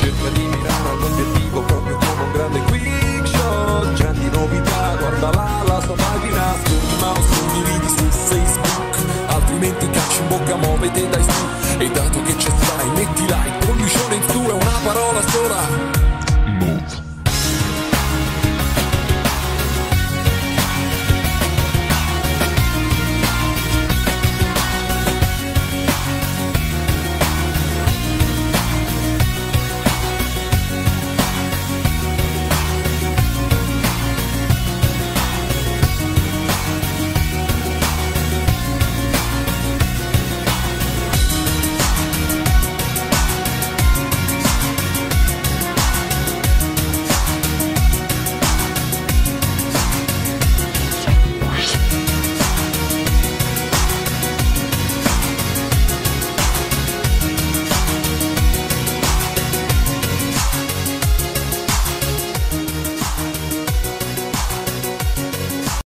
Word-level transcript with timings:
Cerca 0.00 0.28
di 0.36 0.42
mirare 0.44 0.88
all'obiettivo 0.90 1.60
proprio 1.62 1.96
come 1.96 2.22
un 2.22 2.32
grande 2.32 2.58
quick 2.68 3.26
shot. 3.26 3.92
C'è 3.94 4.10
di 4.12 4.28
novità, 4.30 4.94
guarda 4.98 5.30
là 5.30 5.48
la 5.66 5.80
sua 5.80 5.96
macchina, 5.96 6.44
scrivi 6.62 6.96
mouse, 7.00 7.38
condividi 7.38 7.88
su 7.88 8.04
Facebook. 8.28 8.96
Altrimenti 9.26 9.88
cacci 9.90 10.20
in 10.20 10.28
bocca, 10.28 10.56
muovete 10.56 11.08
dai 11.08 11.22
su. 11.22 11.44
E 11.78 11.90
dato 11.90 12.22
che 12.22 12.36
c'è 12.36 12.50
stai, 12.60 12.88
metti 12.94 13.22
like, 13.22 13.66
condicione 13.66 14.14
in 14.16 14.22
su 14.28 14.40
è 14.42 14.52
una 14.52 14.78
parola 14.84 15.20
sola. 15.28 15.73